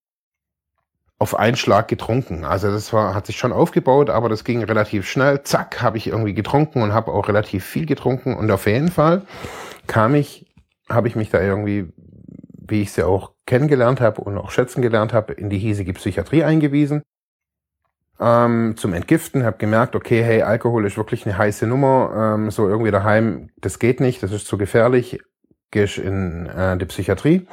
auf 1.23 1.39
einen 1.39 1.55
Schlag 1.55 1.87
getrunken. 1.87 2.43
Also 2.43 2.69
das 2.69 2.91
war, 2.91 3.15
hat 3.15 3.27
sich 3.27 3.37
schon 3.37 3.53
aufgebaut, 3.53 4.09
aber 4.09 4.27
das 4.27 4.43
ging 4.43 4.61
relativ 4.61 5.07
schnell. 5.07 5.41
Zack, 5.43 5.81
habe 5.81 5.97
ich 5.97 6.07
irgendwie 6.07 6.33
getrunken 6.33 6.81
und 6.81 6.91
habe 6.91 7.13
auch 7.13 7.29
relativ 7.29 7.63
viel 7.63 7.85
getrunken. 7.85 8.35
Und 8.35 8.51
auf 8.51 8.67
jeden 8.67 8.91
Fall 8.91 9.21
kam 9.87 10.15
ich, 10.15 10.53
habe 10.89 11.07
ich 11.07 11.15
mich 11.15 11.29
da 11.29 11.39
irgendwie, 11.39 11.93
wie 12.67 12.81
ich 12.81 12.91
sie 12.91 13.07
auch 13.07 13.31
kennengelernt 13.45 14.01
habe 14.01 14.19
und 14.19 14.37
auch 14.37 14.51
schätzen 14.51 14.81
gelernt 14.81 15.13
habe, 15.13 15.31
in 15.31 15.49
die 15.49 15.59
hiesige 15.59 15.93
Psychiatrie 15.93 16.43
eingewiesen. 16.43 17.03
Ähm, 18.19 18.75
zum 18.75 18.93
Entgiften, 18.93 19.45
habe 19.45 19.57
gemerkt, 19.57 19.95
okay, 19.95 20.21
hey, 20.25 20.41
Alkohol 20.41 20.85
ist 20.85 20.97
wirklich 20.97 21.25
eine 21.25 21.37
heiße 21.37 21.65
Nummer. 21.67 22.35
Ähm, 22.35 22.51
so 22.51 22.67
irgendwie 22.67 22.91
daheim, 22.91 23.49
das 23.61 23.79
geht 23.79 24.01
nicht, 24.01 24.21
das 24.23 24.33
ist 24.33 24.45
zu 24.45 24.57
gefährlich. 24.57 25.21
Gehst 25.71 25.99
in 25.99 26.47
äh, 26.47 26.77
die 26.77 26.85
Psychiatrie 26.85 27.47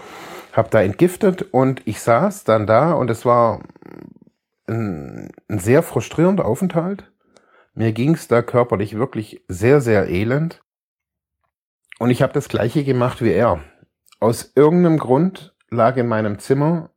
habe 0.57 0.71
da 0.71 0.83
entgiftet 0.83 1.43
und 1.43 1.87
ich 1.87 2.01
saß 2.01 2.45
dann 2.45 2.67
da 2.67 2.93
und 2.93 3.11
es 3.11 3.25
war 3.25 3.61
ein, 4.67 5.31
ein 5.49 5.59
sehr 5.59 5.83
frustrierender 5.83 6.45
Aufenthalt. 6.45 7.11
Mir 7.75 7.93
ging 7.93 8.15
es 8.15 8.29
da 8.29 8.43
körperlich 8.43 8.97
wirklich 8.97 9.45
sehr, 9.49 9.81
sehr 9.81 10.09
elend. 10.09 10.63
Und 11.99 12.11
ich 12.11 12.23
habe 12.23 12.33
das 12.33 12.49
gleiche 12.49 12.85
gemacht 12.85 13.23
wie 13.23 13.33
er. 13.33 13.61
Aus 14.19 14.53
irgendeinem 14.55 14.99
Grund 14.99 15.55
lag 15.71 15.97
in 15.97 16.09
meinem 16.09 16.39
Zimmer 16.39 16.91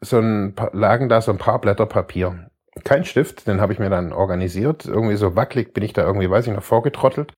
so 0.00 0.18
ein, 0.18 0.54
lagen 0.72 1.08
da 1.08 1.20
so 1.20 1.30
ein 1.30 1.38
paar 1.38 1.60
Blätter 1.60 1.86
Papier. 1.86 2.50
Kein 2.84 3.04
Stift, 3.04 3.46
den 3.46 3.60
habe 3.60 3.72
ich 3.72 3.78
mir 3.78 3.90
dann 3.90 4.12
organisiert. 4.12 4.86
Irgendwie 4.86 5.16
so 5.16 5.36
wackelig 5.36 5.74
bin 5.74 5.84
ich 5.84 5.92
da 5.92 6.02
irgendwie, 6.02 6.30
weiß 6.30 6.46
ich 6.46 6.54
noch, 6.54 6.62
vorgetrottelt. 6.62 7.32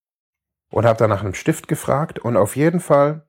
Und 0.70 0.86
habe 0.86 0.98
da 0.98 1.08
nach 1.08 1.22
einem 1.22 1.34
Stift 1.34 1.68
gefragt. 1.68 2.18
Und 2.18 2.36
auf 2.36 2.56
jeden 2.56 2.80
Fall 2.80 3.26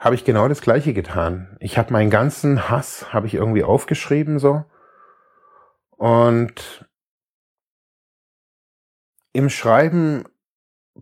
habe 0.00 0.14
ich 0.14 0.24
genau 0.24 0.48
das 0.48 0.62
gleiche 0.62 0.94
getan. 0.94 1.56
Ich 1.60 1.76
habe 1.76 1.92
meinen 1.92 2.10
ganzen 2.10 2.70
Hass, 2.70 3.12
habe 3.12 3.26
ich 3.26 3.34
irgendwie 3.34 3.62
aufgeschrieben 3.62 4.38
so. 4.38 4.64
Und 5.90 6.88
im 9.34 9.50
Schreiben 9.50 10.24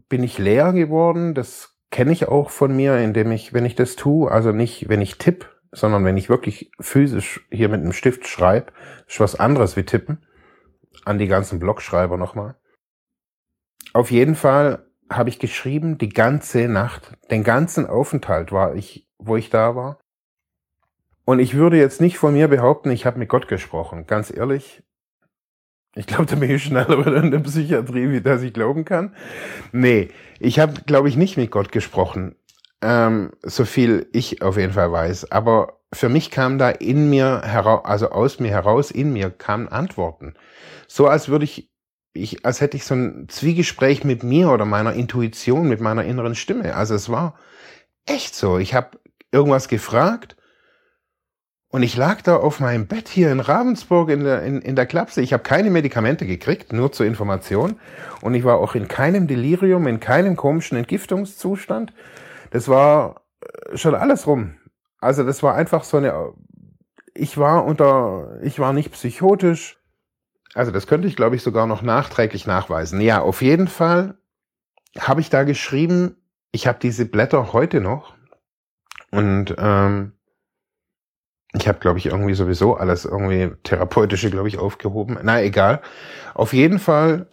bin 0.09 0.25
ich 0.25 0.37
leer 0.39 0.73
geworden. 0.73 1.35
Das 1.35 1.79
kenne 1.93 2.13
ich 2.13 2.27
auch 2.27 2.51
von 2.51 2.75
mir, 2.75 2.99
indem 2.99 3.31
ich, 3.31 3.55
wenn 3.55 3.65
ich 3.65 3.77
das 3.77 3.95
tue, 3.95 4.31
also 4.31 4.51
nicht, 4.51 4.89
wenn 4.89 5.01
ich 5.01 5.17
tipp, 5.17 5.49
sondern 5.71 6.05
wenn 6.05 6.17
ich 6.17 6.29
wirklich 6.29 6.73
physisch 6.81 7.47
hier 7.53 7.69
mit 7.69 7.81
einem 7.81 7.93
Stift 7.93 8.27
schreibe, 8.27 8.73
ist 9.07 9.21
was 9.21 9.39
anderes 9.39 9.77
wie 9.77 9.85
tippen. 9.85 10.27
An 11.05 11.19
die 11.19 11.29
ganzen 11.29 11.61
Blogschreiber 11.61 12.17
nochmal. 12.17 12.57
Auf 13.93 14.11
jeden 14.11 14.35
Fall 14.35 14.88
habe 15.11 15.29
ich 15.29 15.39
geschrieben, 15.39 15.99
die 15.99 16.09
ganze 16.09 16.69
Nacht, 16.69 17.17
den 17.31 17.45
ganzen 17.45 17.87
Aufenthalt 17.87 18.53
war 18.53 18.75
ich, 18.75 19.07
wo 19.19 19.37
ich 19.37 19.51
da 19.51 19.75
war. 19.75 19.99
Und 21.25 21.41
ich 21.41 21.55
würde 21.55 21.77
jetzt 21.77 22.01
nicht 22.01 22.19
von 22.19 22.33
mir 22.33 22.49
behaupten, 22.49 22.91
ich 22.91 23.05
habe 23.05 23.19
mit 23.19 23.29
Gott 23.29 23.49
gesprochen. 23.49 24.07
Ganz 24.07 24.35
ehrlich, 24.35 24.83
ich 25.95 26.07
glaube, 26.07 26.27
da 26.27 26.37
bin 26.37 26.51
ich 26.51 26.65
schneller 26.65 27.07
in 27.23 27.31
der 27.31 27.41
Psychiatrie, 27.41 28.11
wie 28.11 28.21
das 28.21 28.43
ich 28.43 28.53
glauben 28.53 28.85
kann. 28.85 29.15
Nee, 29.73 30.11
ich 30.39 30.59
habe, 30.59 30.81
glaube 30.87 31.09
ich, 31.09 31.17
nicht 31.17 31.37
mit 31.37 31.51
Gott 31.51 31.73
gesprochen. 31.73 32.37
Ähm, 32.81 33.33
so 33.43 33.65
viel 33.65 34.07
ich 34.13 34.41
auf 34.43 34.57
jeden 34.57 34.73
Fall 34.73 34.93
weiß. 34.93 35.33
Aber 35.33 35.81
für 35.93 36.09
mich 36.09 36.31
kam 36.31 36.59
da 36.59 36.71
in 36.71 37.11
mir 37.11 37.43
heraus, 37.45 37.85
also 37.85 38.11
aus 38.11 38.39
mir 38.39 38.51
heraus, 38.51 38.91
in 38.91 39.13
mir 39.13 39.31
kamen 39.31 39.69
Antworten. 39.69 40.35
So 40.87 41.09
als 41.09 41.29
würde 41.29 41.45
ich 41.45 41.71
ich, 42.23 42.45
als 42.45 42.61
hätte 42.61 42.77
ich 42.77 42.85
so 42.85 42.95
ein 42.95 43.29
Zwiegespräch 43.29 44.05
mit 44.05 44.23
mir 44.23 44.51
oder 44.51 44.65
meiner 44.65 44.93
Intuition, 44.93 45.69
mit 45.69 45.81
meiner 45.81 46.05
inneren 46.05 46.35
Stimme. 46.35 46.75
Also 46.75 46.95
es 46.95 47.09
war 47.09 47.39
echt 48.07 48.35
so. 48.35 48.59
Ich 48.59 48.75
habe 48.75 48.99
irgendwas 49.31 49.69
gefragt 49.69 50.37
und 51.71 51.83
ich 51.83 51.97
lag 51.97 52.23
da 52.23 52.37
auf 52.37 52.61
meinem 52.61 52.87
Bett 52.87 53.09
hier 53.09 53.31
in 53.31 53.41
Ravensburg 53.41 54.09
in 54.09 54.25
der, 54.25 54.43
in, 54.43 54.63
in 54.63 54.75
der 54.75 54.87
Klapse. 54.87 55.21
Ich 55.21 55.35
habe 55.35 55.43
keine 55.43 55.71
Medikamente 55.71 56.25
gekriegt, 56.27 56.73
nur 56.73 56.93
zur 56.93 57.05
Information. 57.05 57.79
Und 58.23 58.35
ich 58.35 58.45
war 58.45 58.59
auch 58.59 58.75
in 58.75 58.89
keinem 58.89 59.27
Delirium, 59.27 59.87
in 59.87 60.01
keinem 60.01 60.35
komischen 60.35 60.79
Entgiftungszustand. 60.79 61.93
Das 62.51 62.69
war 62.69 63.23
äh, 63.41 63.77
schon 63.77 63.95
alles 63.95 64.27
rum. 64.27 64.57
Also 64.99 65.25
das 65.25 65.43
war 65.43 65.55
einfach 65.55 65.85
so 65.85 65.99
eine, 65.99 66.33
ich 67.15 67.37
war 67.37 67.65
unter, 67.67 68.39
ich 68.43 68.59
war 68.59 68.73
nicht 68.73 68.93
psychotisch. 68.93 69.78
Also 70.59 70.73
das 70.73 70.89
könnte 70.89 71.07
ich, 71.07 71.15
glaube 71.15 71.37
ich, 71.37 71.45
sogar 71.45 71.69
noch 71.69 71.83
nachträglich 71.83 72.45
nachweisen. 72.45 73.01
Ja, 73.01 73.21
auf 73.21 73.43
jeden 73.43 73.69
Fall 73.69 74.19
habe 74.99 75.21
ich 75.21 75.31
da 75.31 75.45
geschrieben, 75.45 76.17
ich 76.51 76.67
habe 76.67 76.81
diese 76.83 77.07
Blätter 77.07 77.53
heute 77.53 77.81
noch 77.81 78.17
und 79.13 79.55
ähm, 79.57 80.15
ich 81.53 81.69
habe, 81.69 81.79
glaube 81.79 82.01
ich, 82.01 82.07
irgendwie 82.07 82.35
sowieso 82.35 82.75
alles 82.75 83.05
irgendwie 83.05 83.53
therapeutische, 83.63 84.31
glaube 84.31 84.49
ich, 84.49 84.59
aufgehoben. 84.59 85.17
Na, 85.23 85.41
egal. 85.41 85.81
Auf 86.35 86.53
jeden 86.53 86.81
Fall 86.81 87.29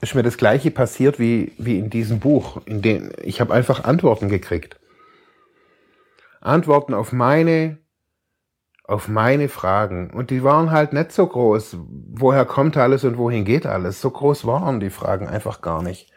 ist 0.00 0.14
mir 0.14 0.22
das 0.22 0.38
gleiche 0.38 0.70
passiert 0.70 1.18
wie, 1.18 1.52
wie 1.58 1.78
in 1.78 1.90
diesem 1.90 2.18
Buch, 2.18 2.62
in 2.64 2.80
dem 2.80 3.12
ich 3.22 3.42
habe 3.42 3.52
einfach 3.52 3.84
Antworten 3.84 4.30
gekriegt. 4.30 4.80
Antworten 6.40 6.94
auf 6.94 7.12
meine 7.12 7.76
auf 8.90 9.06
meine 9.06 9.48
Fragen. 9.48 10.10
Und 10.10 10.30
die 10.30 10.42
waren 10.42 10.72
halt 10.72 10.92
nicht 10.92 11.12
so 11.12 11.26
groß. 11.26 11.76
Woher 11.78 12.44
kommt 12.44 12.76
alles 12.76 13.04
und 13.04 13.18
wohin 13.18 13.44
geht 13.44 13.64
alles? 13.64 14.00
So 14.00 14.10
groß 14.10 14.46
waren 14.46 14.80
die 14.80 14.90
Fragen 14.90 15.28
einfach 15.28 15.62
gar 15.62 15.80
nicht. 15.82 16.12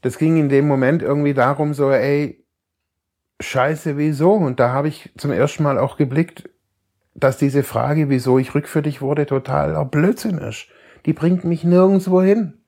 Das 0.00 0.18
ging 0.18 0.36
in 0.36 0.48
dem 0.48 0.68
Moment 0.68 1.02
irgendwie 1.02 1.34
darum, 1.34 1.74
so, 1.74 1.90
ey, 1.90 2.46
scheiße, 3.40 3.96
wieso? 3.96 4.34
Und 4.34 4.60
da 4.60 4.72
habe 4.72 4.86
ich 4.86 5.12
zum 5.18 5.32
ersten 5.32 5.64
Mal 5.64 5.78
auch 5.78 5.96
geblickt, 5.96 6.48
dass 7.14 7.38
diese 7.38 7.64
Frage, 7.64 8.08
wieso 8.08 8.38
ich 8.38 8.54
rückfällig 8.54 9.02
wurde, 9.02 9.26
total 9.26 9.84
Blödsinn 9.86 10.38
ist. 10.38 10.68
Die 11.06 11.12
bringt 11.12 11.42
mich 11.42 11.64
nirgendwo 11.64 12.22
hin. 12.22 12.62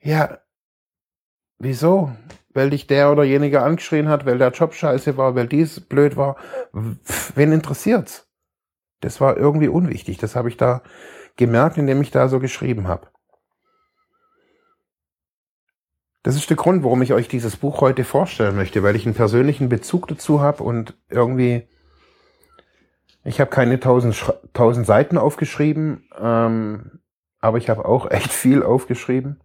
Ja, 0.00 0.38
wieso? 1.58 2.10
Weil 2.54 2.70
dich 2.70 2.86
der 2.86 3.10
oder 3.10 3.24
jenige 3.24 3.62
angeschrien 3.62 4.08
hat, 4.08 4.24
weil 4.24 4.38
der 4.38 4.52
Job 4.52 4.74
scheiße 4.74 5.16
war, 5.16 5.34
weil 5.34 5.48
dies 5.48 5.80
blöd 5.80 6.16
war. 6.16 6.36
Wen 6.72 7.52
interessiert's? 7.52 8.28
Das 9.00 9.20
war 9.20 9.36
irgendwie 9.36 9.68
unwichtig. 9.68 10.16
Das 10.18 10.36
habe 10.36 10.48
ich 10.48 10.56
da 10.56 10.82
gemerkt, 11.36 11.76
indem 11.76 12.00
ich 12.00 12.12
da 12.12 12.28
so 12.28 12.38
geschrieben 12.38 12.86
habe. 12.88 13.08
Das 16.22 16.36
ist 16.36 16.48
der 16.48 16.56
Grund, 16.56 16.84
warum 16.84 17.02
ich 17.02 17.12
euch 17.12 17.28
dieses 17.28 17.56
Buch 17.56 17.82
heute 17.82 18.02
vorstellen 18.04 18.56
möchte, 18.56 18.82
weil 18.82 18.96
ich 18.96 19.04
einen 19.04 19.14
persönlichen 19.14 19.68
Bezug 19.68 20.08
dazu 20.08 20.40
habe 20.40 20.62
und 20.62 20.96
irgendwie, 21.10 21.68
ich 23.24 23.40
habe 23.40 23.50
keine 23.50 23.78
tausend, 23.78 24.32
tausend 24.54 24.86
Seiten 24.86 25.18
aufgeschrieben, 25.18 26.08
ähm, 26.18 27.00
aber 27.40 27.58
ich 27.58 27.68
habe 27.68 27.84
auch 27.84 28.10
echt 28.10 28.32
viel 28.32 28.62
aufgeschrieben 28.62 29.40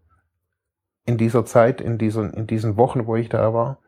in 1.10 1.18
dieser 1.18 1.44
Zeit, 1.44 1.82
in 1.82 1.98
diesen, 1.98 2.32
in 2.34 2.46
diesen 2.46 2.78
Wochen, 2.78 3.08
wo 3.08 3.16
ich 3.16 3.30
da 3.30 3.52
war. 3.54 3.80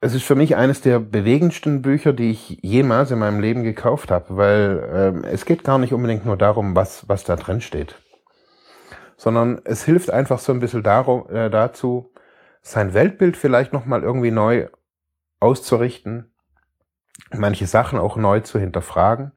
es 0.00 0.14
ist 0.14 0.24
für 0.24 0.34
mich 0.34 0.56
eines 0.56 0.80
der 0.80 0.98
bewegendsten 0.98 1.82
Bücher, 1.82 2.12
die 2.12 2.30
ich 2.30 2.58
jemals 2.62 3.10
in 3.10 3.18
meinem 3.18 3.40
Leben 3.40 3.62
gekauft 3.62 4.10
habe, 4.10 4.36
weil 4.36 4.88
ähm, 4.92 5.24
es 5.24 5.44
geht 5.44 5.62
gar 5.62 5.78
nicht 5.78 5.92
unbedingt 5.92 6.24
nur 6.24 6.36
darum, 6.38 6.74
was, 6.74 7.06
was 7.08 7.24
da 7.24 7.36
drin 7.36 7.60
steht, 7.60 7.96
sondern 9.16 9.60
es 9.64 9.84
hilft 9.84 10.10
einfach 10.10 10.38
so 10.38 10.52
ein 10.52 10.60
bisschen 10.60 10.82
darum, 10.82 11.28
äh, 11.28 11.50
dazu, 11.50 12.12
sein 12.62 12.94
Weltbild 12.94 13.36
vielleicht 13.36 13.72
nochmal 13.72 14.02
irgendwie 14.02 14.30
neu 14.30 14.68
auszurichten, 15.38 16.32
manche 17.30 17.66
Sachen 17.66 17.98
auch 17.98 18.16
neu 18.16 18.40
zu 18.40 18.58
hinterfragen. 18.58 19.32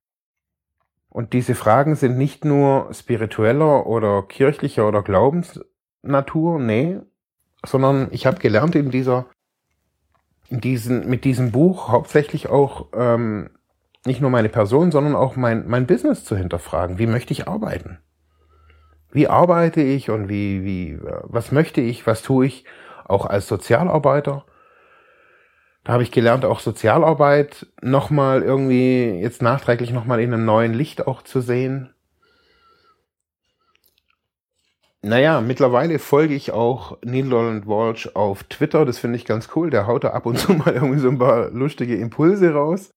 Und 1.10 1.34
diese 1.34 1.56
Fragen 1.56 1.96
sind 1.96 2.18
nicht 2.18 2.46
nur 2.46 2.94
spiritueller 2.94 3.86
oder 3.86 4.24
kirchlicher 4.24 4.88
oder 4.88 5.04
Glaubensnatur, 6.02 6.60
nee, 6.60 7.00
sondern 7.66 8.08
ich 8.12 8.26
habe 8.26 8.40
gelernt 8.40 8.76
in 8.76 8.92
dieser, 8.92 9.26
in 10.50 10.62
diesen, 10.62 11.10
mit 11.10 11.26
diesem 11.26 11.52
Buch 11.52 11.90
hauptsächlich 11.90 12.50
auch 12.50 12.88
ähm, 12.94 13.50
nicht 14.06 14.22
nur 14.22 14.30
meine 14.30 14.50
Person, 14.50 14.92
sondern 14.92 15.16
auch 15.16 15.36
mein, 15.36 15.68
mein 15.68 15.86
Business 15.86 16.24
zu 16.24 16.36
hinterfragen. 16.36 17.00
Wie 17.00 17.08
möchte 17.08 17.34
ich 17.34 17.48
arbeiten? 17.48 18.00
Wie 19.12 19.28
arbeite 19.28 19.82
ich 19.82 20.10
und 20.10 20.30
wie, 20.30 20.64
wie, 20.64 21.00
was 21.24 21.52
möchte 21.52 21.82
ich, 21.82 22.08
was 22.08 22.22
tue 22.22 22.46
ich 22.46 22.66
auch 23.06 23.26
als 23.26 23.48
Sozialarbeiter? 23.48 24.46
Da 25.84 25.94
habe 25.94 26.04
ich 26.04 26.12
gelernt, 26.12 26.46
auch 26.46 26.60
Sozialarbeit 26.60 27.66
nochmal 27.82 28.44
irgendwie, 28.44 29.20
jetzt 29.20 29.42
nachträglich 29.42 29.92
nochmal 29.92 30.20
in 30.20 30.34
einem 30.34 30.46
neuen 30.46 30.74
Licht 30.74 31.08
auch 31.08 31.24
zu 31.24 31.42
sehen. 31.42 31.94
Naja, 35.02 35.40
mittlerweile 35.40 35.98
folge 35.98 36.34
ich 36.34 36.52
auch 36.52 36.98
Neil 37.04 37.30
Donald 37.30 37.68
Walsh 37.68 38.08
auf 38.16 38.44
Twitter. 38.44 38.86
Das 38.86 39.00
finde 39.00 39.16
ich 39.16 39.26
ganz 39.26 39.50
cool. 39.56 39.70
Der 39.70 39.88
haut 39.88 40.04
da 40.04 40.10
ab 40.10 40.26
und 40.26 40.38
zu 40.40 40.54
mal 40.54 40.74
irgendwie 40.74 41.00
so 41.00 41.10
ein 41.10 41.20
paar 41.20 41.50
lustige 41.52 41.96
Impulse 41.96 42.54
raus. 42.54 42.92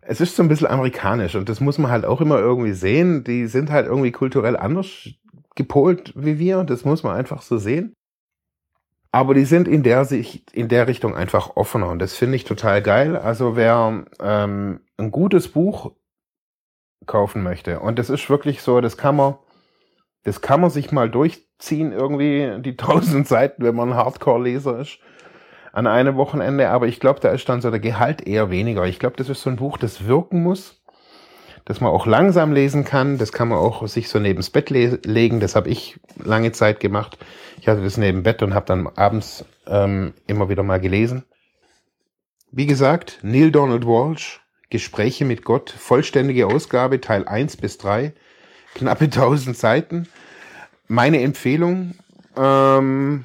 Es 0.00 0.20
ist 0.20 0.36
so 0.36 0.42
ein 0.42 0.48
bisschen 0.48 0.68
amerikanisch 0.68 1.34
und 1.34 1.48
das 1.48 1.60
muss 1.60 1.78
man 1.78 1.90
halt 1.90 2.04
auch 2.04 2.20
immer 2.20 2.38
irgendwie 2.38 2.72
sehen. 2.72 3.24
Die 3.24 3.46
sind 3.46 3.70
halt 3.70 3.86
irgendwie 3.86 4.12
kulturell 4.12 4.56
anders 4.56 5.08
gepolt 5.56 6.12
wie 6.16 6.38
wir. 6.38 6.64
Das 6.64 6.84
muss 6.84 7.02
man 7.02 7.16
einfach 7.16 7.42
so 7.42 7.58
sehen. 7.58 7.92
Aber 9.12 9.34
die 9.34 9.44
sind 9.44 9.66
in 9.66 9.82
der 9.82 10.04
Sicht, 10.04 10.52
in 10.52 10.68
der 10.68 10.86
Richtung 10.86 11.16
einfach 11.16 11.56
offener 11.56 11.88
und 11.88 11.98
das 11.98 12.14
finde 12.14 12.36
ich 12.36 12.44
total 12.44 12.82
geil. 12.82 13.16
Also 13.16 13.56
wer 13.56 14.04
ähm, 14.20 14.80
ein 14.98 15.10
gutes 15.10 15.48
Buch 15.48 15.92
kaufen 17.06 17.42
möchte 17.42 17.80
und 17.80 17.98
das 17.98 18.10
ist 18.10 18.28
wirklich 18.30 18.62
so, 18.62 18.80
das 18.80 18.96
kann 18.96 19.16
man 19.16 19.36
das 20.26 20.40
kann 20.40 20.60
man 20.60 20.70
sich 20.70 20.90
mal 20.90 21.08
durchziehen, 21.08 21.92
irgendwie 21.92 22.60
die 22.60 22.76
tausend 22.76 23.28
Seiten, 23.28 23.62
wenn 23.62 23.76
man 23.76 23.94
Hardcore-Leser 23.94 24.80
ist, 24.80 24.98
an 25.72 25.86
einem 25.86 26.16
Wochenende. 26.16 26.68
Aber 26.70 26.88
ich 26.88 26.98
glaube, 26.98 27.20
da 27.20 27.28
ist 27.28 27.48
dann 27.48 27.60
so 27.60 27.70
der 27.70 27.78
Gehalt 27.78 28.26
eher 28.26 28.50
weniger. 28.50 28.84
Ich 28.86 28.98
glaube, 28.98 29.16
das 29.16 29.28
ist 29.28 29.42
so 29.42 29.50
ein 29.50 29.56
Buch, 29.56 29.78
das 29.78 30.06
wirken 30.06 30.42
muss, 30.42 30.82
das 31.64 31.80
man 31.80 31.92
auch 31.92 32.06
langsam 32.06 32.52
lesen 32.52 32.84
kann. 32.84 33.18
Das 33.18 33.30
kann 33.30 33.46
man 33.46 33.58
auch 33.58 33.86
sich 33.86 34.08
so 34.08 34.18
neben's 34.18 34.50
Bett 34.50 34.68
le 34.70 34.98
legen. 35.04 35.38
Das 35.38 35.54
habe 35.54 35.68
ich 35.68 36.00
lange 36.16 36.50
Zeit 36.50 36.80
gemacht. 36.80 37.18
Ich 37.60 37.68
hatte 37.68 37.82
das 37.82 37.96
neben 37.96 38.24
Bett 38.24 38.42
und 38.42 38.52
habe 38.52 38.66
dann 38.66 38.88
abends 38.88 39.44
ähm, 39.68 40.12
immer 40.26 40.48
wieder 40.48 40.64
mal 40.64 40.80
gelesen. 40.80 41.24
Wie 42.50 42.66
gesagt, 42.66 43.20
Neil 43.22 43.52
Donald 43.52 43.86
Walsh, 43.86 44.40
Gespräche 44.70 45.24
mit 45.24 45.44
Gott, 45.44 45.70
vollständige 45.70 46.48
Ausgabe, 46.48 47.00
Teil 47.00 47.28
1 47.28 47.58
bis 47.58 47.78
3 47.78 48.12
knappe 48.76 49.04
1000 49.10 49.56
Seiten. 49.56 50.08
Meine 50.86 51.20
Empfehlung. 51.22 51.94
Ähm, 52.36 53.24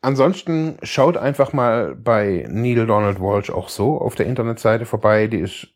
ansonsten 0.00 0.78
schaut 0.82 1.16
einfach 1.16 1.52
mal 1.52 1.94
bei 1.94 2.46
Neil 2.48 2.86
Donald 2.86 3.20
Walsh 3.20 3.50
auch 3.50 3.68
so 3.68 4.00
auf 4.00 4.14
der 4.14 4.26
Internetseite 4.26 4.86
vorbei. 4.86 5.26
Die 5.26 5.40
ist 5.40 5.68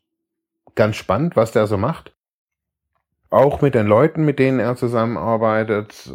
ganz 0.73 0.95
spannend, 0.95 1.35
was 1.35 1.51
der 1.51 1.67
so 1.67 1.77
macht. 1.77 2.15
Auch 3.29 3.61
mit 3.61 3.75
den 3.75 3.87
Leuten, 3.87 4.25
mit 4.25 4.39
denen 4.39 4.59
er 4.59 4.75
zusammenarbeitet. 4.77 6.11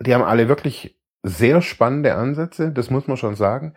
Die 0.00 0.12
haben 0.12 0.24
alle 0.24 0.48
wirklich 0.48 0.98
sehr 1.22 1.62
spannende 1.62 2.14
Ansätze, 2.14 2.72
das 2.72 2.90
muss 2.90 3.06
man 3.06 3.16
schon 3.16 3.36
sagen. 3.36 3.74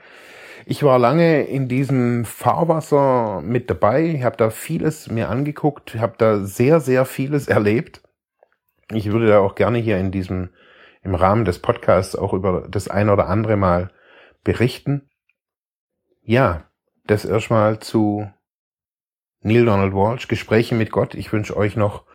Ich 0.67 0.81
war 0.81 0.97
lange 0.97 1.43
in 1.43 1.67
diesem 1.67 2.25
Fahrwasser 2.25 3.41
mit 3.41 3.69
dabei, 3.69 4.21
habe 4.23 4.35
da 4.35 4.49
vieles 4.49 5.11
mir 5.11 5.29
angeguckt, 5.29 5.93
habe 5.95 6.15
da 6.17 6.39
sehr, 6.39 6.79
sehr 6.79 7.05
vieles 7.05 7.47
erlebt. 7.47 8.01
Ich 8.91 9.11
würde 9.11 9.27
da 9.27 9.39
auch 9.39 9.53
gerne 9.53 9.77
hier 9.77 9.99
in 9.99 10.11
diesem, 10.11 10.49
im 11.03 11.13
Rahmen 11.13 11.45
des 11.45 11.59
Podcasts 11.59 12.15
auch 12.15 12.33
über 12.33 12.67
das 12.67 12.87
ein 12.87 13.09
oder 13.09 13.27
andere 13.29 13.57
Mal 13.57 13.91
berichten. 14.43 15.07
Ja, 16.23 16.63
das 17.05 17.25
erstmal 17.25 17.79
zu 17.79 18.27
Neil 19.41 19.65
Donald 19.65 19.93
Walsh, 19.93 20.27
Gespräche 20.27 20.73
mit 20.73 20.91
Gott. 20.91 21.13
Ich 21.13 21.31
wünsche 21.31 21.55
euch 21.55 21.75
noch 21.75 22.05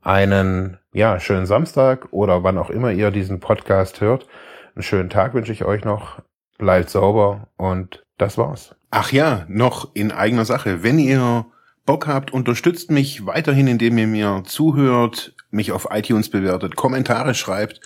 einen, 0.00 0.78
ja, 0.92 1.18
schönen 1.18 1.46
Samstag 1.46 2.12
oder 2.12 2.44
wann 2.44 2.56
auch 2.56 2.70
immer 2.70 2.92
ihr 2.92 3.10
diesen 3.10 3.40
Podcast 3.40 4.00
hört. 4.00 4.28
Einen 4.76 4.84
schönen 4.84 5.10
Tag 5.10 5.34
wünsche 5.34 5.52
ich 5.52 5.64
euch 5.64 5.84
noch 5.84 6.22
bleibt 6.60 6.90
sauber 6.90 7.48
und 7.56 8.04
das 8.18 8.38
war's. 8.38 8.76
Ach 8.90 9.10
ja, 9.10 9.44
noch 9.48 9.94
in 9.94 10.12
eigener 10.12 10.44
Sache. 10.44 10.82
Wenn 10.84 10.98
ihr 10.98 11.46
Bock 11.86 12.06
habt, 12.06 12.32
unterstützt 12.32 12.90
mich 12.90 13.26
weiterhin, 13.26 13.66
indem 13.66 13.98
ihr 13.98 14.06
mir 14.06 14.42
zuhört, 14.46 15.34
mich 15.50 15.72
auf 15.72 15.88
iTunes 15.90 16.30
bewertet, 16.30 16.76
Kommentare 16.76 17.34
schreibt 17.34 17.80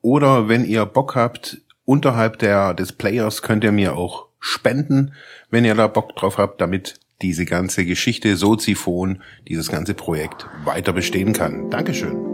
oder 0.00 0.48
wenn 0.48 0.64
ihr 0.64 0.86
Bock 0.86 1.14
habt, 1.14 1.58
unterhalb 1.84 2.38
der, 2.38 2.72
des 2.72 2.92
Players 2.92 3.42
könnt 3.42 3.64
ihr 3.64 3.72
mir 3.72 3.96
auch 3.96 4.28
spenden, 4.40 5.12
wenn 5.50 5.64
ihr 5.64 5.74
da 5.74 5.86
Bock 5.86 6.16
drauf 6.16 6.38
habt, 6.38 6.60
damit 6.60 7.00
diese 7.20 7.44
ganze 7.44 7.84
Geschichte 7.84 8.36
Soziphon, 8.36 9.22
dieses 9.46 9.68
ganze 9.70 9.94
Projekt 9.94 10.46
weiter 10.64 10.92
bestehen 10.92 11.32
kann. 11.32 11.70
Dankeschön. 11.70 12.31